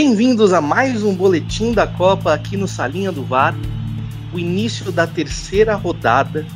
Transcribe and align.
Bem-vindos 0.00 0.52
a 0.52 0.60
mais 0.60 1.02
um 1.02 1.12
boletim 1.12 1.72
da 1.72 1.84
Copa 1.84 2.32
aqui 2.32 2.56
no 2.56 2.68
Salinha 2.68 3.10
do 3.10 3.24
VAR. 3.24 3.52
O 4.32 4.38
início 4.38 4.92
da 4.92 5.08
terceira 5.08 5.74
rodada. 5.74 6.46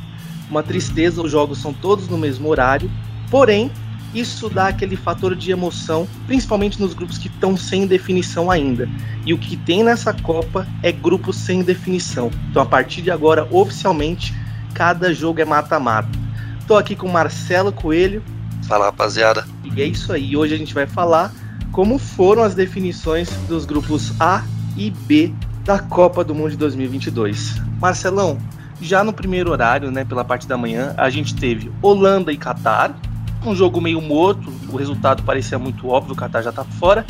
Uma 0.49 0.63
tristeza, 0.63 1.21
os 1.21 1.29
jogos 1.29 1.57
são 1.57 1.73
todos 1.73 2.07
no 2.07 2.17
mesmo 2.17 2.47
horário. 2.47 2.89
Porém, 3.29 3.69
isso 4.13 4.49
dá 4.49 4.69
aquele 4.69 4.95
fator 4.95 5.35
de 5.35 5.51
emoção, 5.51 6.07
principalmente 6.25 6.79
nos 6.79 6.93
grupos 6.93 7.17
que 7.17 7.27
estão 7.27 7.57
sem 7.57 7.85
definição 7.85 8.49
ainda. 8.49 8.87
E 9.25 9.33
o 9.33 9.37
que 9.37 9.57
tem 9.57 9.83
nessa 9.83 10.13
Copa 10.13 10.65
é 10.81 10.93
grupos 10.93 11.35
sem 11.35 11.63
definição. 11.63 12.31
Então, 12.49 12.61
a 12.61 12.65
partir 12.65 13.01
de 13.01 13.11
agora, 13.11 13.45
oficialmente, 13.51 14.33
cada 14.73 15.13
jogo 15.13 15.41
é 15.41 15.45
mata-mata. 15.45 16.17
Estou 16.61 16.77
aqui 16.77 16.95
com 16.95 17.09
Marcelo 17.09 17.73
Coelho. 17.73 18.23
Fala, 18.69 18.85
rapaziada. 18.85 19.45
E 19.75 19.81
é 19.81 19.85
isso 19.85 20.13
aí. 20.13 20.37
Hoje 20.37 20.53
a 20.53 20.57
gente 20.57 20.73
vai 20.73 20.87
falar 20.87 21.42
como 21.73 21.97
foram 21.97 22.43
as 22.43 22.53
definições 22.53 23.29
dos 23.49 23.65
grupos 23.65 24.13
A 24.19 24.45
e 24.77 24.91
B 24.91 25.33
da 25.65 25.79
Copa 25.79 26.23
do 26.23 26.35
Mundo 26.35 26.51
de 26.51 26.57
2022. 26.57 27.59
Marcelão, 27.81 28.37
já 28.79 29.03
no 29.03 29.11
primeiro 29.11 29.49
horário, 29.49 29.89
né, 29.89 30.05
pela 30.05 30.23
parte 30.23 30.47
da 30.47 30.55
manhã, 30.55 30.93
a 30.95 31.09
gente 31.09 31.35
teve 31.35 31.71
Holanda 31.81 32.31
e 32.31 32.37
Catar, 32.37 32.95
um 33.43 33.55
jogo 33.55 33.81
meio 33.81 33.99
morto, 33.99 34.53
o 34.69 34.77
resultado 34.77 35.23
parecia 35.23 35.57
muito 35.57 35.87
óbvio, 35.87 36.13
o 36.13 36.15
Catar 36.15 36.43
já 36.43 36.51
tá 36.51 36.63
fora, 36.63 37.05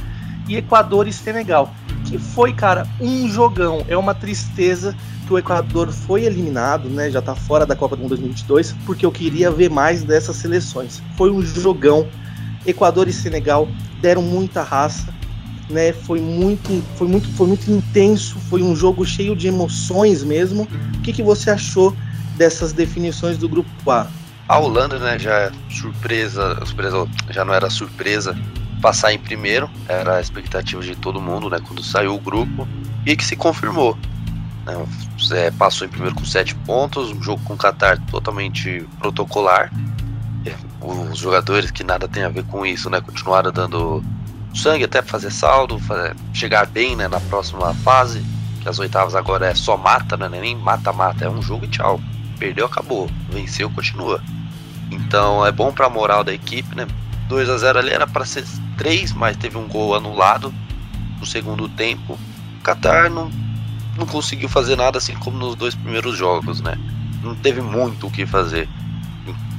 e 0.47 0.55
Equador 0.55 1.09
e 1.09 1.13
Senegal, 1.13 1.73
que 2.05 2.17
foi, 2.17 2.53
cara, 2.53 2.87
um 3.01 3.27
jogão. 3.27 3.85
É 3.89 3.97
uma 3.97 4.13
tristeza 4.13 4.95
que 5.27 5.33
o 5.33 5.37
Equador 5.37 5.91
foi 5.91 6.23
eliminado, 6.23 6.89
né, 6.89 7.11
já 7.11 7.21
tá 7.21 7.35
fora 7.35 7.65
da 7.65 7.75
Copa 7.75 7.97
do 7.97 8.01
Mundo 8.01 8.09
2022, 8.09 8.73
porque 8.85 9.05
eu 9.05 9.11
queria 9.11 9.51
ver 9.51 9.69
mais 9.69 10.03
dessas 10.03 10.37
seleções. 10.37 11.03
Foi 11.17 11.29
um 11.29 11.41
jogão. 11.41 12.07
Equador 12.65 13.07
e 13.07 13.13
Senegal 13.13 13.67
deram 14.01 14.21
muita 14.21 14.61
raça, 14.61 15.13
né? 15.69 15.93
Foi 15.93 16.19
muito, 16.19 16.83
foi 16.95 17.07
muito, 17.07 17.29
foi 17.31 17.47
muito 17.47 17.71
intenso. 17.71 18.37
Foi 18.49 18.61
um 18.61 18.75
jogo 18.75 19.05
cheio 19.05 19.35
de 19.35 19.47
emoções 19.47 20.23
mesmo. 20.23 20.67
O 20.97 21.01
que, 21.01 21.13
que 21.13 21.23
você 21.23 21.49
achou 21.49 21.95
dessas 22.37 22.73
definições 22.73 23.37
do 23.37 23.47
grupo 23.47 23.69
A? 23.91 24.07
A 24.47 24.59
Holanda, 24.59 24.99
né, 24.99 25.17
já 25.17 25.33
é 25.33 25.51
surpresa, 25.69 26.59
surpresa, 26.65 27.07
já 27.29 27.45
não 27.45 27.53
era 27.53 27.69
surpresa 27.69 28.37
passar 28.81 29.13
em 29.13 29.17
primeiro, 29.17 29.69
era 29.87 30.17
a 30.17 30.21
expectativa 30.21 30.81
de 30.81 30.93
todo 30.93 31.21
mundo, 31.21 31.49
né, 31.49 31.57
quando 31.65 31.81
saiu 31.81 32.15
o 32.15 32.19
grupo 32.19 32.67
e 33.05 33.15
que 33.15 33.23
se 33.23 33.37
confirmou. 33.37 33.97
Né, 34.65 34.85
é, 35.31 35.51
passou 35.51 35.87
em 35.87 35.89
primeiro 35.89 36.15
com 36.15 36.25
sete 36.25 36.53
pontos, 36.53 37.09
um 37.11 37.23
jogo 37.23 37.41
com 37.45 37.53
o 37.53 37.57
Qatar 37.57 37.97
totalmente 38.11 38.85
protocolar, 38.99 39.71
os 40.83 41.17
jogadores 41.17 41.71
que 41.71 41.83
nada 41.83 42.07
tem 42.07 42.23
a 42.23 42.29
ver 42.29 42.43
com 42.45 42.65
isso, 42.65 42.89
né? 42.89 42.99
Continuaram 42.99 43.51
dando 43.51 44.03
sangue 44.53 44.83
até 44.83 45.01
fazer 45.01 45.31
saldo, 45.31 45.79
fazer, 45.79 46.15
chegar 46.33 46.65
bem 46.65 46.95
né, 46.95 47.07
na 47.07 47.19
próxima 47.21 47.73
fase. 47.75 48.23
Que 48.61 48.69
as 48.69 48.79
oitavas 48.79 49.15
agora 49.15 49.47
é 49.47 49.55
só 49.55 49.77
mata, 49.77 50.15
né? 50.17 50.27
Nem 50.29 50.55
mata-mata, 50.55 51.25
é 51.25 51.29
um 51.29 51.41
jogo 51.41 51.65
e 51.65 51.67
tchau. 51.67 51.99
Perdeu, 52.37 52.65
acabou. 52.65 53.09
Venceu, 53.29 53.69
continua. 53.69 54.21
Então 54.91 55.45
é 55.45 55.51
bom 55.51 55.71
pra 55.71 55.89
moral 55.89 56.23
da 56.23 56.33
equipe, 56.33 56.75
né? 56.75 56.87
2 57.27 57.49
a 57.49 57.57
0 57.57 57.79
ali 57.79 57.89
era 57.89 58.05
para 58.05 58.25
ser 58.25 58.45
3, 58.77 59.13
mas 59.13 59.37
teve 59.37 59.57
um 59.57 59.67
gol 59.67 59.95
anulado 59.95 60.53
no 61.19 61.25
segundo 61.25 61.67
tempo. 61.69 62.13
O 62.13 62.63
Qatar 62.63 63.09
não, 63.09 63.31
não 63.97 64.05
conseguiu 64.05 64.49
fazer 64.49 64.75
nada 64.75 64.97
assim 64.97 65.15
como 65.15 65.37
nos 65.37 65.55
dois 65.55 65.75
primeiros 65.75 66.17
jogos, 66.17 66.61
né? 66.61 66.77
Não 67.21 67.35
teve 67.35 67.61
muito 67.61 68.07
o 68.07 68.11
que 68.11 68.25
fazer 68.25 68.67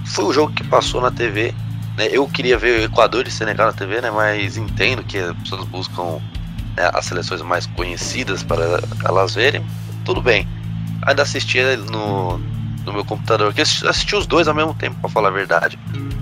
foi 0.04 0.24
o 0.24 0.32
jogo 0.32 0.52
que 0.52 0.64
passou 0.64 1.00
na 1.00 1.10
TV. 1.10 1.54
Né? 1.96 2.08
Eu 2.10 2.26
queria 2.28 2.58
ver 2.58 2.80
o 2.80 2.84
Equador 2.84 3.26
e 3.26 3.30
Senegal 3.30 3.66
na 3.66 3.72
TV, 3.72 4.00
né? 4.00 4.10
Mas 4.10 4.56
entendo 4.56 5.02
que 5.02 5.18
as 5.18 5.36
pessoas 5.38 5.64
buscam 5.66 6.20
né, 6.76 6.90
as 6.92 7.06
seleções 7.06 7.42
mais 7.42 7.66
conhecidas 7.66 8.42
para 8.42 8.80
elas 9.04 9.34
verem. 9.34 9.64
Tudo 10.04 10.20
bem. 10.20 10.46
Ainda 11.02 11.22
assisti 11.22 11.58
no, 11.90 12.38
no 12.84 12.92
meu 12.92 13.04
computador, 13.04 13.52
que 13.52 13.60
assisti 13.60 14.14
os 14.14 14.26
dois 14.26 14.48
ao 14.48 14.54
mesmo 14.54 14.74
tempo, 14.74 14.96
para 15.00 15.10
falar 15.10 15.28
a 15.28 15.32
verdade. 15.32 15.78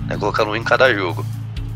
Né? 0.07 0.17
Colocando 0.17 0.51
um 0.51 0.55
em 0.55 0.63
cada 0.63 0.93
jogo. 0.93 1.25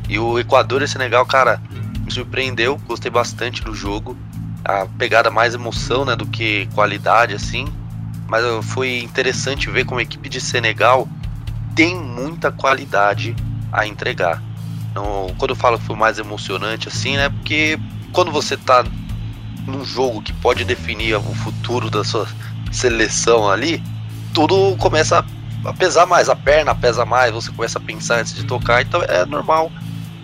E 0.09 0.18
o 0.18 0.39
Equador 0.39 0.81
e 0.81 0.88
Senegal, 0.88 1.25
cara, 1.25 1.62
me 2.03 2.12
surpreendeu, 2.12 2.79
gostei 2.88 3.12
bastante 3.12 3.63
do 3.63 3.75
jogo. 3.75 4.18
A 4.63 4.85
pegada 4.97 5.29
mais 5.29 5.53
emoção, 5.53 6.06
né, 6.06 6.16
do 6.16 6.25
que 6.25 6.68
qualidade, 6.74 7.34
assim. 7.34 7.68
Mas 8.28 8.44
foi 8.66 9.00
interessante 9.00 9.69
ver 9.69 9.85
como 9.85 10.00
a 10.00 10.03
equipe 10.03 10.28
de 10.28 10.41
Senegal 10.41 11.07
tem 11.77 11.95
muita 11.95 12.51
qualidade 12.51 13.35
a 13.71 13.85
entregar. 13.85 14.41
Então, 14.89 15.27
quando 15.38 15.51
eu 15.51 15.55
falo 15.55 15.77
que 15.77 15.85
foi 15.85 15.95
mais 15.95 16.17
emocionante 16.17 16.88
assim, 16.88 17.15
né? 17.15 17.29
Porque 17.29 17.79
quando 18.11 18.31
você 18.31 18.57
tá 18.57 18.83
num 19.67 19.85
jogo 19.85 20.23
que 20.23 20.33
pode 20.33 20.65
definir 20.65 21.15
o 21.15 21.35
futuro 21.35 21.89
da 21.91 22.03
sua 22.03 22.27
seleção 22.71 23.47
ali, 23.47 23.83
tudo 24.33 24.75
começa 24.77 25.23
a 25.63 25.73
pesar 25.73 26.07
mais, 26.07 26.29
a 26.29 26.35
perna 26.35 26.73
pesa 26.73 27.05
mais, 27.05 27.31
você 27.31 27.51
começa 27.51 27.77
a 27.77 27.81
pensar 27.81 28.21
antes 28.21 28.33
de 28.33 28.44
tocar, 28.44 28.81
então 28.81 29.03
é 29.03 29.23
normal 29.25 29.71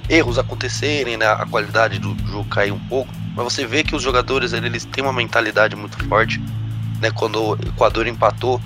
erros 0.10 0.40
acontecerem, 0.40 1.18
né? 1.18 1.28
A 1.28 1.46
qualidade 1.46 2.00
do 2.00 2.18
jogo 2.28 2.50
cair 2.50 2.72
um 2.72 2.80
pouco, 2.80 3.14
mas 3.36 3.44
você 3.44 3.64
vê 3.68 3.84
que 3.84 3.96
os 3.96 4.02
jogadores 4.02 4.54
eles 4.54 4.86
têm 4.86 5.04
uma 5.04 5.14
mentalidade 5.14 5.76
muito 5.76 6.04
forte, 6.08 6.42
né? 7.00 7.12
Quando 7.12 7.40
o 7.40 7.54
Equador 7.54 8.08
empatou, 8.08 8.60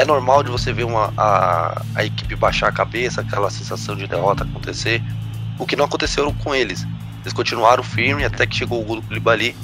é 0.00 0.04
normal 0.04 0.42
de 0.42 0.50
você 0.50 0.72
ver 0.72 0.84
uma, 0.84 1.12
a, 1.16 1.82
a 1.94 2.04
equipe 2.04 2.34
baixar 2.34 2.68
a 2.68 2.72
cabeça, 2.72 3.20
aquela 3.20 3.50
sensação 3.50 3.94
de 3.94 4.06
derrota 4.06 4.44
acontecer, 4.44 5.02
o 5.58 5.66
que 5.66 5.76
não 5.76 5.84
aconteceu 5.84 6.32
com 6.42 6.54
eles. 6.54 6.86
Eles 7.22 7.32
continuaram 7.32 7.82
firme 7.82 8.24
até 8.24 8.46
que 8.46 8.56
chegou 8.56 8.80
o 8.80 8.84
gol 8.84 8.96
do 8.96 9.02
Koulibaly. 9.02 9.54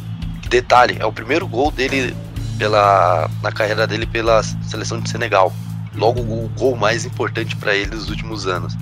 Detalhe, 0.48 0.97
é 1.00 1.06
o 1.06 1.12
primeiro 1.12 1.47
gol 1.47 1.70
dele 1.70 2.14
pela, 2.58 3.30
na 3.42 3.50
carreira 3.50 3.86
dele 3.86 4.06
pela 4.06 4.42
seleção 4.42 5.00
de 5.00 5.08
Senegal. 5.08 5.52
Logo 5.94 6.20
o 6.20 6.48
gol 6.50 6.76
mais 6.76 7.06
importante 7.06 7.56
para 7.56 7.74
ele 7.74 7.97
nos 7.97 8.10
últimos 8.10 8.47
anos. 8.47 8.76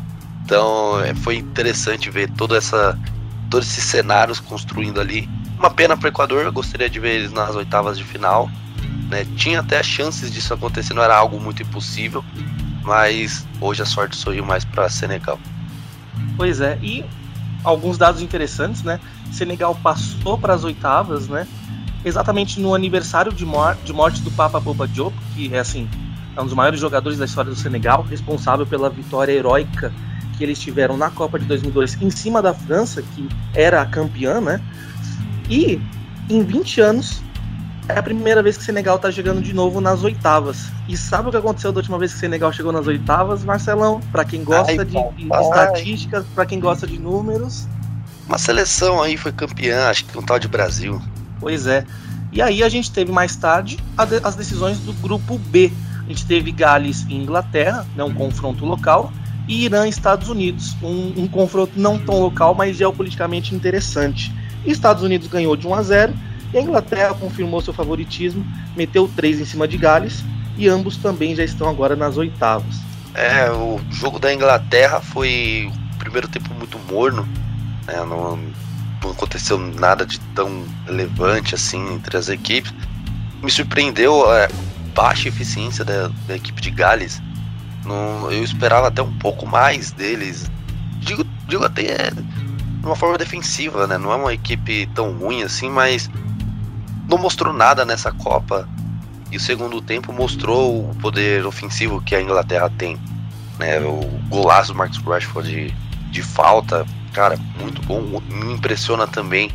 Então 0.44 1.00
é, 1.00 1.14
foi 1.14 1.36
interessante 1.36 2.10
ver 2.10 2.28
toda 2.30 2.56
essa, 2.56 2.98
todos 3.48 3.68
esses 3.68 3.84
cenários 3.84 4.40
construindo 4.40 5.00
ali. 5.00 5.28
Uma 5.56 5.70
pena 5.70 5.96
para 5.96 6.06
o 6.06 6.08
Equador, 6.08 6.44
eu 6.44 6.52
gostaria 6.52 6.90
de 6.90 6.98
ver 6.98 7.20
eles 7.20 7.32
nas 7.32 7.54
oitavas 7.54 7.96
de 7.96 8.02
final. 8.04 8.50
Né? 9.08 9.26
Tinha 9.36 9.60
até 9.60 9.82
chances 9.82 10.32
disso 10.32 10.54
acontecer, 10.54 10.94
não 10.94 11.02
era 11.02 11.16
algo 11.16 11.40
muito 11.40 11.62
impossível, 11.62 12.24
mas 12.82 13.46
hoje 13.60 13.82
a 13.82 13.86
sorte 13.86 14.16
sorriu 14.16 14.44
mais 14.44 14.64
para 14.64 14.88
Senegal. 14.88 15.38
Pois 16.36 16.60
é, 16.60 16.78
e 16.82 17.04
alguns 17.62 17.96
dados 17.96 18.20
interessantes, 18.20 18.82
né? 18.82 19.00
Senegal 19.32 19.74
passou 19.74 20.38
para 20.38 20.54
as 20.54 20.64
oitavas, 20.64 21.28
né? 21.28 21.46
Exatamente 22.04 22.60
no 22.60 22.74
aniversário 22.74 23.32
de, 23.32 23.44
mor 23.44 23.76
de 23.84 23.92
morte 23.92 24.20
do 24.20 24.30
Papa 24.30 24.60
Boba 24.60 24.86
Diop, 24.86 25.14
que 25.34 25.52
é 25.54 25.58
assim, 25.58 25.88
é 26.36 26.40
um 26.40 26.44
dos 26.44 26.54
maiores 26.54 26.78
jogadores 26.78 27.18
da 27.18 27.24
história 27.24 27.50
do 27.50 27.56
Senegal, 27.56 28.02
responsável 28.02 28.66
pela 28.66 28.90
vitória 28.90 29.32
heróica 29.32 29.92
que 30.36 30.44
eles 30.44 30.58
tiveram 30.58 30.96
na 30.96 31.10
Copa 31.10 31.38
de 31.38 31.44
2002 31.46 32.02
em 32.02 32.10
cima 32.10 32.42
da 32.42 32.52
França, 32.52 33.02
que 33.02 33.28
era 33.54 33.80
a 33.80 33.86
campeã, 33.86 34.40
né? 34.40 34.60
E 35.48 35.80
em 36.28 36.42
20 36.42 36.80
anos 36.80 37.22
é 37.88 37.98
a 37.98 38.02
primeira 38.02 38.42
vez 38.42 38.56
que 38.56 38.62
o 38.62 38.66
Senegal 38.66 38.98
tá 38.98 39.10
chegando 39.12 39.42
de 39.42 39.52
novo 39.52 39.80
nas 39.80 40.02
oitavas. 40.02 40.70
E 40.88 40.96
sabe 40.96 41.28
o 41.28 41.30
que 41.30 41.36
aconteceu 41.36 41.70
da 41.70 41.78
última 41.78 41.98
vez 41.98 42.12
que 42.12 42.18
o 42.18 42.20
Senegal 42.20 42.52
chegou 42.52 42.72
nas 42.72 42.86
oitavas, 42.86 43.44
Marcelão? 43.44 44.00
Para 44.10 44.24
quem 44.24 44.42
gosta 44.42 44.72
ai, 44.72 44.84
de, 44.84 44.92
de 44.92 45.28
estatísticas, 45.42 46.24
para 46.34 46.46
quem 46.46 46.58
gosta 46.58 46.86
de 46.86 46.98
números. 46.98 47.66
Uma 48.26 48.38
seleção 48.38 49.02
aí 49.02 49.16
foi 49.16 49.32
campeã, 49.32 49.88
acho 49.88 50.06
que 50.06 50.16
um 50.18 50.22
tal 50.22 50.38
de 50.38 50.48
Brasil. 50.48 51.00
Pois 51.38 51.66
é. 51.66 51.84
E 52.32 52.40
aí 52.40 52.62
a 52.62 52.68
gente 52.68 52.90
teve 52.90 53.12
mais 53.12 53.36
tarde 53.36 53.78
as 53.96 54.34
decisões 54.34 54.78
do 54.78 54.92
grupo 54.94 55.38
B. 55.38 55.70
A 56.04 56.08
gente 56.08 56.26
teve 56.26 56.50
Gales 56.52 57.04
e 57.08 57.14
Inglaterra, 57.14 57.86
né, 57.94 58.02
um 58.02 58.12
confronto 58.12 58.64
local, 58.64 59.12
e 59.46 59.64
Irã 59.64 59.86
e 59.86 59.90
Estados 59.90 60.28
Unidos, 60.28 60.74
um, 60.82 61.12
um 61.16 61.28
confronto 61.28 61.72
não 61.76 61.98
tão 61.98 62.18
local, 62.18 62.54
mas 62.54 62.76
geopoliticamente 62.76 63.54
interessante. 63.54 64.32
E 64.64 64.70
Estados 64.70 65.02
Unidos 65.02 65.28
ganhou 65.28 65.54
de 65.54 65.66
1 65.66 65.74
a 65.74 65.82
0 65.82 66.14
e 66.54 66.58
a 66.58 66.62
Inglaterra 66.62 67.12
confirmou 67.14 67.60
seu 67.60 67.74
favoritismo, 67.74 68.46
meteu 68.76 69.10
três 69.16 69.40
em 69.40 69.44
cima 69.44 69.66
de 69.66 69.76
Gales 69.76 70.24
e 70.56 70.68
ambos 70.68 70.96
também 70.96 71.34
já 71.34 71.42
estão 71.42 71.68
agora 71.68 71.96
nas 71.96 72.16
oitavas. 72.16 72.76
É, 73.12 73.50
o 73.50 73.80
jogo 73.90 74.20
da 74.20 74.32
Inglaterra 74.32 75.00
foi 75.00 75.68
o 75.94 75.98
primeiro 75.98 76.28
tempo 76.28 76.54
muito 76.54 76.78
morno, 76.88 77.28
né? 77.86 77.96
não, 78.04 78.38
não 79.02 79.10
aconteceu 79.10 79.58
nada 79.58 80.06
de 80.06 80.20
tão 80.32 80.64
relevante 80.86 81.56
assim 81.56 81.94
entre 81.94 82.16
as 82.16 82.28
equipes. 82.28 82.72
Me 83.42 83.50
surpreendeu 83.50 84.24
a 84.30 84.48
baixa 84.94 85.28
eficiência 85.28 85.84
da, 85.84 86.08
da 86.28 86.36
equipe 86.36 86.62
de 86.62 86.70
Gales. 86.70 87.20
Eu 88.30 88.42
esperava 88.44 88.88
até 88.88 89.02
um 89.02 89.12
pouco 89.18 89.44
mais 89.44 89.90
deles. 89.90 90.50
Digo, 91.00 91.24
digo 91.48 91.64
até 91.64 92.10
de 92.10 92.86
uma 92.86 92.96
forma 92.96 93.18
defensiva, 93.18 93.86
né? 93.86 93.98
Não 93.98 94.12
é 94.12 94.16
uma 94.16 94.32
equipe 94.32 94.86
tão 94.94 95.12
ruim 95.12 95.42
assim, 95.42 95.68
mas 95.68 96.08
não 97.14 97.22
mostrou 97.22 97.52
nada 97.52 97.84
nessa 97.84 98.10
Copa. 98.10 98.68
E 99.30 99.36
o 99.36 99.40
segundo 99.40 99.80
tempo 99.80 100.12
mostrou 100.12 100.90
o 100.90 100.94
poder 100.96 101.46
ofensivo 101.46 102.00
que 102.00 102.14
a 102.14 102.20
Inglaterra 102.20 102.70
tem. 102.76 102.98
Né? 103.58 103.78
O 103.80 104.00
golaço 104.28 104.72
do 104.72 104.78
Marcus 104.78 104.98
Rashford 104.98 105.48
de, 105.48 105.74
de 106.10 106.22
falta, 106.22 106.84
cara, 107.12 107.38
muito 107.58 107.80
bom. 107.82 108.20
Me 108.28 108.52
impressiona 108.52 109.06
também 109.06 109.50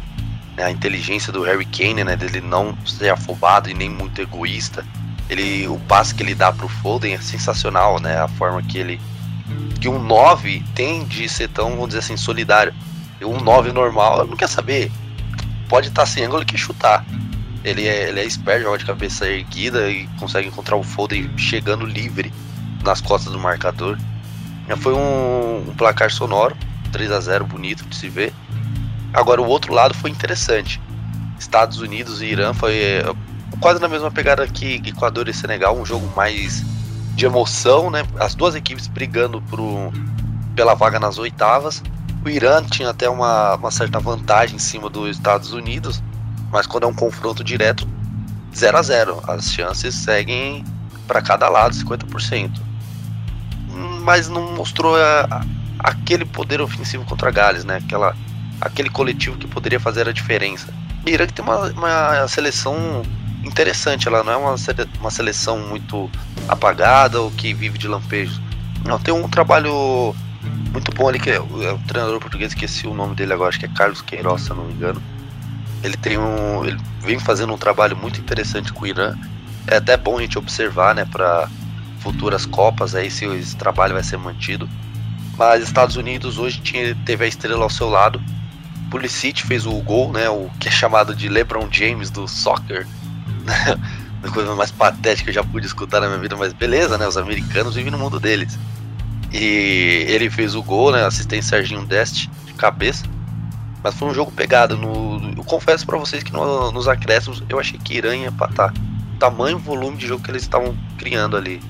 né, 0.56 0.64
a 0.64 0.72
inteligência 0.72 1.32
do 1.32 1.44
Harry 1.44 1.66
Kane, 1.66 2.04
né, 2.04 2.16
dele 2.16 2.42
não 2.42 2.78
ser 2.86 3.10
afobado 3.10 3.70
e 3.70 3.74
nem 3.74 3.90
muito 3.90 4.22
egoísta. 4.22 4.86
Ele, 5.30 5.68
o 5.68 5.78
passe 5.80 6.16
que 6.16 6.24
ele 6.24 6.34
dá 6.34 6.52
pro 6.52 6.68
Foden 6.68 7.14
é 7.14 7.22
sensacional, 7.22 8.00
né? 8.00 8.20
A 8.20 8.28
forma 8.28 8.64
que 8.64 8.80
ele 8.80 9.00
que 9.80 9.88
um 9.88 10.02
9 10.02 10.64
tem 10.74 11.06
de 11.06 11.30
ser 11.30 11.50
tão, 11.50 11.72
vamos 11.72 11.90
dizer 11.90 12.00
assim, 12.00 12.18
solidário. 12.18 12.74
Um 13.22 13.40
9 13.40 13.72
normal, 13.72 14.26
não 14.26 14.36
quer 14.36 14.50
saber. 14.50 14.92
Pode 15.70 15.90
estar 15.90 16.02
tá 16.02 16.06
sem 16.08 16.24
ângulo, 16.24 16.44
quer 16.44 16.58
chutar. 16.58 17.06
Ele 17.64 17.88
é, 17.88 18.10
ele 18.10 18.20
é 18.22 18.26
esperto, 18.26 18.64
joga 18.64 18.78
de 18.78 18.86
cabeça 18.86 19.28
erguida 19.28 19.90
e 19.90 20.08
consegue 20.20 20.48
encontrar 20.48 20.78
o 20.78 20.84
Foden 20.84 21.30
chegando 21.38 21.86
livre 21.86 22.32
nas 22.84 23.02
costas 23.02 23.34
do 23.34 23.40
marcador. 23.40 23.98
Foi 24.78 24.94
um, 24.94 25.70
um 25.70 25.76
placar 25.76 26.12
sonoro, 26.12 26.56
3 26.92 27.12
a 27.12 27.20
0 27.20 27.46
bonito 27.46 27.86
de 27.86 27.96
se 27.96 28.08
ver. 28.08 28.34
Agora 29.14 29.42
o 29.42 29.48
outro 29.48 29.74
lado 29.74 29.94
foi 29.94 30.10
interessante. 30.10 30.80
Estados 31.40 31.80
Unidos 31.80 32.22
e 32.22 32.26
Irã 32.26 32.54
foi 32.54 32.76
é, 32.78 33.04
quase 33.60 33.82
na 33.82 33.88
mesma 33.88 34.12
pegada 34.12 34.48
que 34.48 34.82
Equador 34.86 35.28
e 35.28 35.34
Senegal, 35.34 35.78
um 35.78 35.86
jogo 35.86 36.12
mais 36.16 36.64
de 37.16 37.26
emoção, 37.26 37.90
né? 37.90 38.04
As 38.20 38.36
duas 38.36 38.56
equipes 38.56 38.88
brigando 38.88 39.42
pro, 39.42 39.92
pela 40.56 40.74
vaga 40.74 41.00
nas 41.00 41.18
oitavas. 41.18 41.82
O 42.24 42.30
Irã 42.30 42.64
tinha 42.64 42.90
até 42.90 43.10
uma, 43.10 43.56
uma 43.56 43.72
certa 43.72 44.00
vantagem 44.00 44.58
em 44.58 44.60
cima 44.60 44.90
dos 44.90 45.10
Estados 45.18 45.52
Unidos, 45.52 46.04
mas 46.52 46.68
quando 46.68 46.84
é 46.84 46.88
um 46.88 46.94
confronto 46.94 47.44
direto, 47.44 47.88
0 48.56 48.78
a 48.78 48.82
0 48.82 49.24
As 49.28 49.52
chances 49.52 49.96
seguem 49.96 50.64
para 51.08 51.22
cada 51.22 51.50
lado, 51.50 51.76
50%. 51.76 52.62
Mas 54.04 54.28
não 54.28 54.54
mostrou 54.54 54.96
a, 54.96 55.28
a, 55.30 55.46
aquele 55.80 56.26
poder 56.26 56.62
ofensivo 56.62 57.06
contra 57.06 57.32
Gales, 57.32 57.64
né? 57.64 57.78
Aquela, 57.78 58.16
aquele 58.62 58.90
coletivo 58.90 59.38
que 59.38 59.48
poderia 59.48 59.80
fazer 59.80 60.08
a 60.08 60.12
diferença. 60.12 60.74
O 61.06 61.10
Irã 61.10 61.26
que 61.26 61.34
tem 61.34 61.44
uma, 61.44 61.68
uma 61.68 62.28
seleção 62.28 63.04
interessante, 63.44 64.08
ela 64.08 64.24
não 64.24 64.34
é 64.34 64.38
uma, 64.38 64.56
uma 65.00 65.12
seleção 65.12 65.60
muito 65.60 66.10
apagada 66.48 67.22
ou 67.22 67.32
que 67.32 67.54
vive 67.54 67.78
de 67.78 67.88
lampejos. 67.88 68.40
Não, 68.86 69.00
tem 69.00 69.14
um 69.14 69.28
trabalho 69.28 70.16
muito 70.72 70.92
bom 70.94 71.10
ali, 71.10 71.20
que 71.20 71.30
é 71.30 71.40
o, 71.40 71.64
é 71.64 71.74
o 71.74 71.80
treinador 71.80 72.20
português, 72.20 72.52
esqueci 72.52 72.88
o 72.88 72.94
nome 72.94 73.16
dele 73.16 73.34
agora, 73.34 73.50
acho 73.50 73.60
que 73.60 73.66
é 73.66 73.70
Carlos 73.70 74.02
Queiroz, 74.02 74.42
se 74.42 74.50
não 74.50 74.66
me 74.66 74.74
engano. 74.74 75.02
Ele 75.84 75.98
tem 75.98 76.18
um. 76.18 76.66
Ele 76.66 76.80
vem 77.02 77.20
fazendo 77.20 77.54
um 77.54 77.58
trabalho 77.58 77.96
muito 77.96 78.20
interessante 78.20 78.74
com 78.74 78.84
o 78.84 78.88
Irã. 78.88 79.16
É 79.68 79.78
até 79.78 79.96
bom 79.96 80.18
a 80.18 80.22
gente 80.22 80.38
observar, 80.38 80.96
né, 80.96 81.06
para 81.06 81.50
futuras 82.00 82.46
Copas 82.46 82.96
aí 82.96 83.12
se 83.12 83.26
esse 83.26 83.56
trabalho 83.56 83.94
vai 83.94 84.04
ser 84.04 84.18
mantido. 84.18 84.70
Mas 85.38 85.64
Estados 85.64 85.96
Unidos 85.96 86.38
hoje 86.38 86.60
tinha, 86.62 86.96
teve 87.06 87.26
a 87.26 87.28
estrela 87.28 87.64
ao 87.64 87.70
seu 87.70 87.90
lado. 87.90 88.22
Pulisic 88.90 89.44
fez 89.44 89.66
o 89.66 89.74
gol, 89.82 90.12
né, 90.12 90.30
o 90.30 90.50
que 90.60 90.68
é 90.68 90.72
chamado 90.72 91.14
de 91.14 91.30
LeBron 91.30 91.68
James 91.72 92.10
do 92.10 92.28
soccer 92.28 92.88
a 94.24 94.30
coisa 94.32 94.56
mais 94.56 94.72
patética 94.72 95.26
que 95.26 95.30
eu 95.30 95.34
já 95.34 95.44
pude 95.44 95.66
escutar 95.66 96.02
na 96.02 96.08
minha 96.08 96.20
vida, 96.20 96.36
mas 96.36 96.54
beleza, 96.54 96.98
né? 96.98 97.08
Os 97.08 97.18
americanos 97.18 97.76
vivem 97.76 97.92
no 97.92 97.98
mundo 97.98 98.20
deles. 98.20 98.58
E 99.32 100.06
ele 100.08 100.30
fez 100.30 100.56
o 100.56 100.64
gol, 100.64 100.92
né? 100.92 101.06
Assistência 101.06 101.58
Serginho 101.58 101.86
Deste 101.86 102.30
de 102.46 102.54
cabeça. 102.54 103.06
Mas 103.84 103.96
foi 103.96 104.10
um 104.10 104.14
jogo 104.14 104.32
pegado. 104.32 104.78
No, 104.78 105.34
eu 105.38 105.44
confesso 105.44 105.86
para 105.86 105.98
vocês 105.98 106.24
que 106.24 106.34
no, 106.34 106.72
nos 106.72 106.88
acréscimos 106.88 107.44
eu 107.48 107.60
achei 107.60 107.80
que 107.80 107.96
Irã 107.96 108.16
ia 108.16 108.28
empatar. 108.28 108.74
Tamanho 109.18 109.58
e 109.58 109.62
volume 109.62 109.98
de 109.98 110.08
jogo 110.08 110.24
que 110.24 110.32
eles 110.32 110.44
estavam 110.44 110.76
criando 110.98 111.36
ali. 111.36 111.62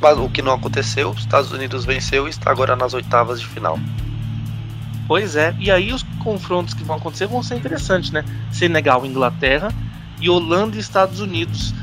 Mas 0.00 0.18
o 0.18 0.28
que 0.30 0.40
não 0.40 0.52
aconteceu, 0.52 1.10
os 1.10 1.20
Estados 1.20 1.52
Unidos 1.52 1.84
venceu 1.84 2.26
e 2.26 2.30
está 2.30 2.50
agora 2.50 2.74
nas 2.74 2.94
oitavas 2.94 3.40
de 3.40 3.46
final. 3.46 3.78
Pois 5.06 5.36
é, 5.36 5.54
e 5.58 5.70
aí 5.70 5.92
os 5.92 6.02
confrontos 6.20 6.72
que 6.72 6.84
vão 6.84 6.96
acontecer 6.96 7.26
vão 7.26 7.42
ser 7.42 7.56
interessantes, 7.56 8.10
né? 8.10 8.24
Senegal 8.52 9.04
Inglaterra 9.04 9.68
e 10.20 10.30
Holanda 10.30 10.76
e 10.76 10.80
Estados 10.80 11.20
Unidos. 11.20 11.74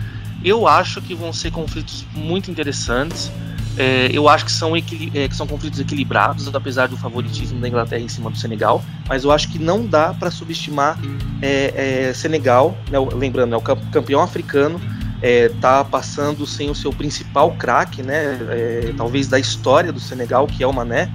Eu 0.44 0.68
acho 0.68 1.01
que 1.01 1.13
vão 1.13 1.33
ser 1.33 1.51
conflitos 1.51 2.06
muito 2.13 2.50
interessantes. 2.50 3.31
É, 3.77 4.09
eu 4.12 4.27
acho 4.27 4.45
que 4.45 4.51
são, 4.51 4.75
é, 4.75 4.81
que 4.81 5.35
são 5.35 5.45
conflitos 5.45 5.79
equilibrados, 5.79 6.53
apesar 6.53 6.88
do 6.88 6.97
favoritismo 6.97 7.59
da 7.59 7.68
Inglaterra 7.68 8.01
em 8.01 8.07
cima 8.07 8.29
do 8.31 8.38
Senegal. 8.38 8.83
Mas 9.07 9.24
eu 9.24 9.31
acho 9.31 9.50
que 9.50 9.59
não 9.59 9.85
dá 9.85 10.13
para 10.13 10.31
subestimar 10.31 11.00
é, 11.41 12.07
é, 12.09 12.13
Senegal, 12.13 12.75
né, 12.89 12.97
lembrando, 13.13 13.53
é 13.53 13.57
o 13.57 13.62
campeão 13.62 14.21
africano, 14.21 14.81
é, 15.21 15.50
passando 15.91 16.45
sem 16.45 16.69
o 16.69 16.75
seu 16.75 16.91
principal 16.91 17.51
craque, 17.51 18.01
né, 18.01 18.39
é, 18.50 18.94
talvez 18.97 19.27
da 19.27 19.39
história 19.39 19.91
do 19.91 20.00
Senegal, 20.00 20.47
que 20.47 20.63
é 20.63 20.68
o 20.68 20.73
Mané. 20.73 21.12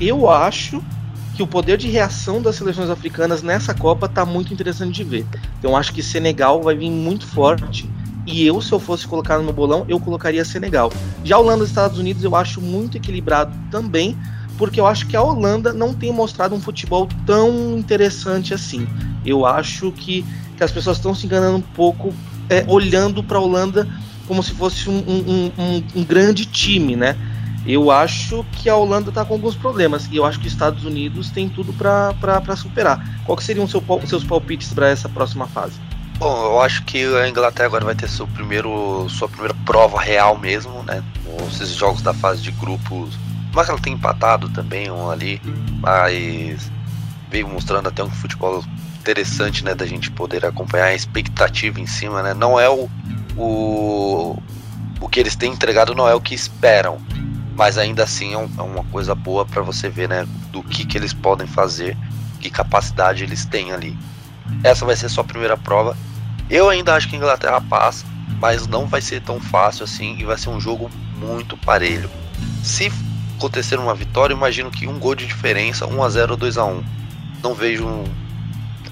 eu 0.00 0.30
acho 0.30 0.82
que 1.34 1.42
o 1.42 1.46
poder 1.46 1.76
de 1.76 1.88
reação 1.88 2.40
das 2.42 2.56
seleções 2.56 2.90
africanas 2.90 3.42
nessa 3.42 3.72
Copa 3.74 4.08
tá 4.08 4.24
muito 4.24 4.52
interessante 4.52 4.92
de 4.92 5.04
ver. 5.04 5.26
Então 5.58 5.76
acho 5.76 5.92
que 5.92 6.02
Senegal 6.02 6.62
vai 6.62 6.76
vir 6.76 6.90
muito 6.90 7.26
forte. 7.26 7.88
E 8.30 8.46
eu, 8.46 8.62
se 8.62 8.70
eu 8.70 8.78
fosse 8.78 9.06
colocar 9.08 9.38
no 9.38 9.44
meu 9.44 9.52
bolão, 9.52 9.84
eu 9.88 9.98
colocaria 9.98 10.44
Senegal. 10.44 10.92
Já 11.24 11.34
a 11.34 11.38
Holanda 11.40 11.64
e 11.64 11.66
Estados 11.66 11.98
Unidos 11.98 12.22
eu 12.22 12.36
acho 12.36 12.60
muito 12.60 12.96
equilibrado 12.96 13.52
também, 13.72 14.16
porque 14.56 14.80
eu 14.80 14.86
acho 14.86 15.06
que 15.08 15.16
a 15.16 15.22
Holanda 15.22 15.72
não 15.72 15.92
tem 15.92 16.12
mostrado 16.12 16.54
um 16.54 16.60
futebol 16.60 17.08
tão 17.26 17.76
interessante 17.76 18.54
assim. 18.54 18.86
Eu 19.26 19.44
acho 19.44 19.90
que, 19.92 20.24
que 20.56 20.62
as 20.62 20.70
pessoas 20.70 20.98
estão 20.98 21.12
se 21.12 21.26
enganando 21.26 21.56
um 21.56 21.62
pouco 21.62 22.14
é, 22.48 22.64
olhando 22.68 23.22
para 23.22 23.38
a 23.38 23.40
Holanda 23.40 23.88
como 24.28 24.44
se 24.44 24.52
fosse 24.52 24.88
um, 24.88 24.98
um, 24.98 25.52
um, 25.58 25.82
um 25.96 26.04
grande 26.04 26.46
time, 26.46 26.94
né? 26.94 27.16
Eu 27.66 27.90
acho 27.90 28.44
que 28.52 28.68
a 28.68 28.76
Holanda 28.76 29.08
está 29.08 29.24
com 29.24 29.34
alguns 29.34 29.56
problemas 29.56 30.08
e 30.10 30.16
eu 30.16 30.24
acho 30.24 30.38
que 30.38 30.46
os 30.46 30.52
Estados 30.52 30.84
Unidos 30.84 31.30
tem 31.30 31.48
tudo 31.48 31.72
para 31.72 32.56
superar. 32.56 33.22
Qual 33.24 33.36
que 33.36 33.42
seriam 33.44 33.66
seu, 33.66 33.82
seus 34.06 34.24
palpites 34.24 34.72
para 34.72 34.88
essa 34.88 35.08
próxima 35.08 35.46
fase? 35.48 35.74
Bom, 36.20 36.44
eu 36.44 36.60
acho 36.60 36.84
que 36.84 37.02
a 37.16 37.26
Inglaterra 37.26 37.64
agora 37.64 37.82
vai 37.82 37.94
ter 37.94 38.06
seu 38.06 38.26
primeiro, 38.26 39.08
sua 39.08 39.26
primeira 39.26 39.54
prova 39.64 39.98
real 39.98 40.36
mesmo, 40.36 40.82
né? 40.82 41.02
Esses 41.48 41.70
jogos 41.70 42.02
da 42.02 42.12
fase 42.12 42.42
de 42.42 42.50
grupos. 42.50 43.18
Mas 43.54 43.70
ela 43.70 43.78
tem 43.78 43.94
empatado 43.94 44.50
também 44.50 44.90
um 44.90 45.10
ali, 45.10 45.40
mas 45.80 46.70
veio 47.30 47.48
mostrando 47.48 47.88
até 47.88 48.04
um 48.04 48.10
futebol 48.10 48.62
interessante, 48.98 49.64
né? 49.64 49.74
Da 49.74 49.86
gente 49.86 50.10
poder 50.10 50.44
acompanhar 50.44 50.88
a 50.88 50.94
expectativa 50.94 51.80
em 51.80 51.86
cima, 51.86 52.22
né? 52.22 52.34
Não 52.34 52.60
é 52.60 52.68
o, 52.68 52.86
o, 53.34 54.38
o 55.00 55.08
que 55.08 55.20
eles 55.20 55.34
têm 55.34 55.50
entregado, 55.50 55.94
não 55.94 56.06
é 56.06 56.14
o 56.14 56.20
que 56.20 56.34
esperam 56.34 57.00
mas 57.56 57.76
ainda 57.76 58.04
assim 58.04 58.32
é, 58.32 58.38
um, 58.38 58.48
é 58.56 58.62
uma 58.62 58.84
coisa 58.84 59.14
boa 59.14 59.44
para 59.44 59.60
você 59.60 59.90
ver, 59.90 60.08
né, 60.08 60.26
do 60.50 60.62
que, 60.62 60.86
que 60.86 60.96
eles 60.96 61.12
podem 61.12 61.46
fazer, 61.46 61.94
que 62.40 62.48
capacidade 62.48 63.22
eles 63.22 63.44
têm 63.44 63.70
ali. 63.70 63.98
Essa 64.64 64.84
vai 64.84 64.96
ser 64.96 65.08
sua 65.08 65.24
primeira 65.24 65.56
prova. 65.56 65.96
Eu 66.50 66.68
ainda 66.68 66.94
acho 66.94 67.08
que 67.08 67.14
a 67.14 67.18
Inglaterra 67.18 67.60
passa, 67.60 68.04
mas 68.40 68.66
não 68.66 68.86
vai 68.86 69.00
ser 69.00 69.22
tão 69.22 69.40
fácil 69.40 69.84
assim 69.84 70.16
e 70.18 70.24
vai 70.24 70.36
ser 70.36 70.50
um 70.50 70.60
jogo 70.60 70.90
muito 71.16 71.56
parelho. 71.56 72.10
Se 72.62 72.92
acontecer 73.36 73.78
uma 73.78 73.94
vitória, 73.94 74.34
imagino 74.34 74.70
que 74.70 74.86
um 74.86 74.98
gol 74.98 75.14
de 75.14 75.26
diferença, 75.26 75.86
1 75.86 76.02
a 76.02 76.08
0 76.08 76.32
ou 76.32 76.36
2 76.36 76.58
a 76.58 76.64
1. 76.64 76.84
Não 77.42 77.54
vejo 77.54 77.86
um, 77.86 78.04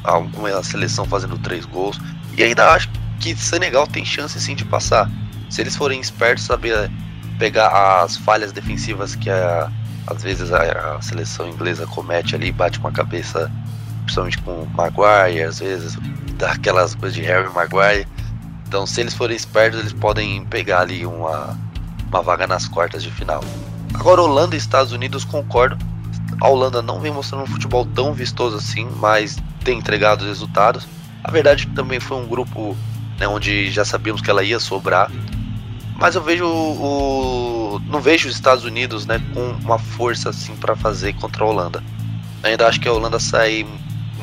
alguma 0.04 0.62
seleção 0.62 1.04
fazendo 1.04 1.36
três 1.38 1.66
gols 1.66 2.00
e 2.36 2.42
ainda 2.42 2.70
acho 2.70 2.88
que 3.18 3.34
Senegal 3.34 3.86
tem 3.86 4.04
chance 4.04 4.40
sim 4.40 4.54
de 4.54 4.64
passar. 4.64 5.10
Se 5.50 5.60
eles 5.60 5.74
forem 5.74 6.00
espertos, 6.00 6.44
saber 6.44 6.90
pegar 7.38 8.02
as 8.02 8.16
falhas 8.16 8.52
defensivas 8.52 9.14
que 9.14 9.30
a, 9.30 9.70
às 10.06 10.22
vezes 10.22 10.52
a, 10.52 10.96
a, 10.96 11.02
seleção 11.02 11.48
inglesa 11.48 11.86
comete 11.86 12.34
ali, 12.34 12.52
bate 12.52 12.78
com 12.78 12.88
a 12.88 12.92
cabeça, 12.92 13.50
principalmente 14.08 14.38
com 14.38 14.66
Maguire, 14.74 15.42
às 15.42 15.58
vezes 15.58 15.98
dá 16.38 16.52
aquelas 16.52 16.94
coisas 16.94 17.14
de 17.14 17.22
Harry 17.22 17.48
Maguire. 17.52 18.06
Então, 18.66 18.86
se 18.86 19.00
eles 19.00 19.14
forem 19.14 19.36
espertos, 19.36 19.80
eles 19.80 19.92
podem 19.92 20.44
pegar 20.46 20.80
ali 20.80 21.04
uma, 21.04 21.58
uma 22.08 22.22
vaga 22.22 22.46
nas 22.46 22.66
quartas 22.66 23.02
de 23.02 23.10
final. 23.10 23.42
Agora, 23.94 24.22
Holanda 24.22 24.54
e 24.54 24.58
Estados 24.58 24.92
Unidos, 24.92 25.24
concordo. 25.24 25.76
A 26.40 26.48
Holanda 26.48 26.80
não 26.80 27.00
vem 27.00 27.12
mostrando 27.12 27.44
um 27.44 27.46
futebol 27.46 27.84
tão 27.86 28.12
vistoso 28.12 28.56
assim, 28.56 28.88
mas 28.96 29.36
tem 29.64 29.78
entregado 29.78 30.22
os 30.22 30.28
resultados. 30.28 30.86
A 31.24 31.30
verdade 31.30 31.64
é 31.64 31.66
que 31.66 31.74
também 31.74 31.98
foi 31.98 32.16
um 32.16 32.26
grupo 32.26 32.76
né, 33.18 33.26
onde 33.26 33.70
já 33.70 33.84
sabíamos 33.84 34.22
que 34.22 34.30
ela 34.30 34.42
ia 34.42 34.60
sobrar. 34.60 35.10
Mas 35.98 36.14
eu 36.14 36.22
vejo 36.22 36.46
o. 36.46 37.80
Não 37.86 38.00
vejo 38.00 38.28
os 38.28 38.34
Estados 38.34 38.64
Unidos 38.64 39.04
né, 39.04 39.20
com 39.34 39.50
uma 39.64 39.78
força 39.78 40.30
assim 40.30 40.54
para 40.54 40.76
fazer 40.76 41.14
contra 41.14 41.42
a 41.42 41.46
Holanda. 41.46 41.82
Ainda 42.42 42.68
acho 42.68 42.78
que 42.78 42.86
a 42.86 42.92
Holanda 42.92 43.18
sai 43.18 43.66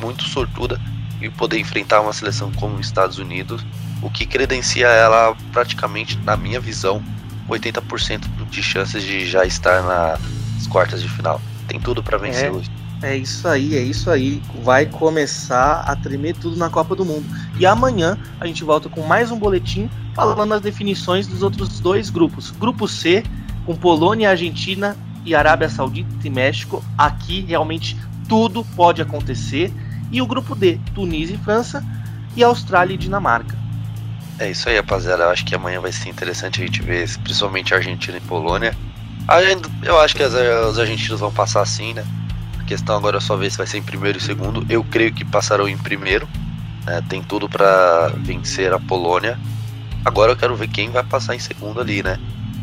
muito 0.00 0.24
sortuda 0.24 0.80
e 1.20 1.30
poder 1.30 1.58
enfrentar 1.58 2.00
uma 2.00 2.12
seleção 2.12 2.52
como 2.52 2.76
os 2.76 2.86
Estados 2.86 3.18
Unidos, 3.18 3.64
o 4.02 4.10
que 4.10 4.26
credencia 4.26 4.86
ela 4.86 5.36
praticamente, 5.52 6.18
na 6.18 6.36
minha 6.36 6.60
visão, 6.60 7.02
80% 7.48 8.26
de 8.50 8.62
chances 8.62 9.02
de 9.02 9.26
já 9.26 9.44
estar 9.44 9.82
nas 9.82 10.66
quartas 10.66 11.02
de 11.02 11.08
final. 11.08 11.40
Tem 11.66 11.80
tudo 11.80 12.02
para 12.02 12.18
vencer 12.18 12.46
é, 12.46 12.50
hoje. 12.50 12.70
É 13.02 13.16
isso 13.16 13.46
aí, 13.46 13.76
é 13.76 13.82
isso 13.82 14.10
aí. 14.10 14.42
Vai 14.62 14.86
começar 14.86 15.80
a 15.80 15.94
tremer 15.96 16.34
tudo 16.36 16.56
na 16.56 16.70
Copa 16.70 16.94
do 16.94 17.04
Mundo. 17.04 17.24
E 17.58 17.66
amanhã 17.66 18.18
a 18.40 18.46
gente 18.46 18.64
volta 18.64 18.88
com 18.88 19.02
mais 19.02 19.30
um 19.30 19.38
boletim 19.38 19.88
falando 20.14 20.54
as 20.54 20.60
definições 20.60 21.26
dos 21.26 21.42
outros 21.42 21.78
dois 21.80 22.08
grupos. 22.08 22.50
Grupo 22.50 22.88
C, 22.88 23.22
com 23.64 23.76
Polônia, 23.76 24.30
Argentina 24.30 24.96
e 25.24 25.34
Arábia 25.34 25.68
Saudita 25.68 26.08
e 26.26 26.30
México. 26.30 26.82
Aqui 26.96 27.40
realmente 27.42 27.96
tudo 28.28 28.64
pode 28.76 29.02
acontecer. 29.02 29.72
E 30.10 30.22
o 30.22 30.26
grupo 30.26 30.54
D, 30.54 30.78
Tunísia 30.94 31.34
e 31.34 31.38
França, 31.38 31.84
e 32.36 32.44
Austrália 32.44 32.94
e 32.94 32.96
Dinamarca. 32.96 33.56
É 34.38 34.50
isso 34.50 34.68
aí, 34.68 34.76
rapaziada. 34.76 35.24
Eu 35.24 35.30
acho 35.30 35.44
que 35.44 35.54
amanhã 35.54 35.80
vai 35.80 35.92
ser 35.92 36.08
interessante 36.08 36.62
a 36.62 36.66
gente 36.66 36.82
ver, 36.82 37.08
principalmente 37.20 37.74
Argentina 37.74 38.18
e 38.18 38.20
Polônia. 38.20 38.76
Eu 39.82 39.98
acho 40.00 40.14
que 40.14 40.22
os 40.22 40.78
argentinos 40.78 41.20
vão 41.20 41.32
passar 41.32 41.64
sim, 41.66 41.94
né? 41.94 42.04
A 42.60 42.64
questão 42.64 42.96
agora 42.96 43.16
é 43.16 43.20
só 43.20 43.36
ver 43.36 43.50
se 43.50 43.56
vai 43.56 43.66
ser 43.66 43.78
em 43.78 43.82
primeiro 43.82 44.18
e 44.18 44.20
segundo. 44.20 44.64
Eu 44.68 44.84
creio 44.84 45.12
que 45.12 45.24
passarão 45.24 45.68
em 45.68 45.78
primeiro. 45.78 46.28
Né? 46.84 47.02
Tem 47.08 47.22
tudo 47.22 47.48
para 47.48 48.12
vencer 48.18 48.72
a 48.72 48.78
Polônia. 48.78 49.38
Agora 50.04 50.32
eu 50.32 50.36
quero 50.36 50.54
ver 50.54 50.68
quem 50.68 50.90
vai 50.90 51.02
passar 51.02 51.34
em 51.34 51.38
segundo 51.38 51.80
ali, 51.80 52.02
né? 52.02 52.18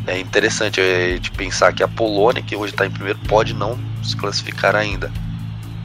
É 0.06 0.18
interessante 0.18 0.80
gente 0.80 1.30
pensar 1.30 1.72
que 1.72 1.82
a 1.82 1.88
Polônia, 1.88 2.42
que 2.42 2.54
hoje 2.54 2.72
está 2.72 2.86
em 2.86 2.90
primeiro, 2.90 3.18
pode 3.26 3.52
não 3.52 3.78
se 4.02 4.16
classificar 4.16 4.76
ainda. 4.76 5.10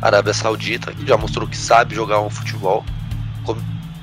Arábia 0.02 0.34
Saudita, 0.34 0.94
que 0.94 1.06
já 1.06 1.18
mostrou 1.18 1.48
que 1.48 1.58
sabe 1.58 1.96
jogar 1.96 2.22
um 2.22 2.30
futebol, 2.30 2.86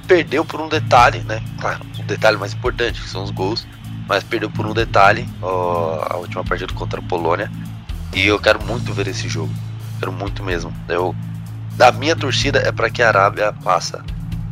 perdeu 0.07 0.45
por 0.45 0.61
um 0.61 0.69
detalhe, 0.69 1.21
né? 1.21 1.43
Claro, 1.61 1.85
o 1.99 2.03
um 2.03 2.07
detalhe 2.07 2.37
mais 2.37 2.53
importante, 2.53 3.00
que 3.00 3.09
são 3.09 3.25
os 3.25 3.31
gols, 3.31 3.67
mas 4.09 4.23
perdeu 4.23 4.50
por 4.50 4.67
um 4.67 4.73
detalhe 4.73 5.29
ó, 5.43 6.07
a 6.09 6.17
última 6.17 6.45
partida 6.45 6.73
contra 6.75 7.00
a 7.00 7.03
Polônia. 7.03 7.50
E 8.15 8.26
eu 8.26 8.38
quero 8.38 8.65
muito 8.65 8.93
ver 8.93 9.09
esse 9.09 9.29
jogo. 9.29 9.53
Quero 9.99 10.12
muito 10.12 10.43
mesmo. 10.43 10.73
Eu, 10.88 11.15
a 11.79 11.93
minha 11.93 12.15
torcida 12.15 12.59
é 12.61 12.71
para 12.71 12.88
que 12.88 13.03
a 13.03 13.09
Arábia 13.09 13.53
passa 13.53 14.05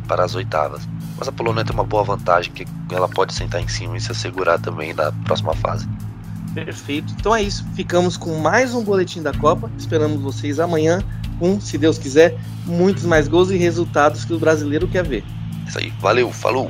para 0.07 0.23
as 0.23 0.35
oitavas. 0.35 0.87
Mas 1.17 1.27
a 1.27 1.31
Polônia 1.31 1.63
tem 1.63 1.73
uma 1.73 1.83
boa 1.83 2.03
vantagem 2.03 2.51
que 2.51 2.65
ela 2.91 3.07
pode 3.07 3.33
sentar 3.33 3.61
em 3.61 3.67
cima 3.67 3.95
e 3.95 4.01
se 4.01 4.11
assegurar 4.11 4.59
também 4.59 4.93
na 4.93 5.11
próxima 5.11 5.53
fase. 5.55 5.87
Perfeito. 6.53 7.13
Então 7.17 7.35
é 7.35 7.41
isso. 7.41 7.65
Ficamos 7.73 8.17
com 8.17 8.37
mais 8.39 8.73
um 8.73 8.83
boletim 8.83 9.21
da 9.21 9.33
Copa. 9.33 9.69
Esperamos 9.77 10.21
vocês 10.21 10.59
amanhã 10.59 11.03
com, 11.39 11.59
se 11.59 11.77
Deus 11.77 11.97
quiser, 11.97 12.37
muitos 12.65 13.05
mais 13.05 13.27
gols 13.27 13.51
e 13.51 13.57
resultados 13.57 14.25
que 14.25 14.33
o 14.33 14.39
brasileiro 14.39 14.87
quer 14.87 15.05
ver. 15.05 15.23
Isso 15.67 15.79
aí. 15.79 15.91
Valeu. 15.99 16.31
Falou. 16.31 16.69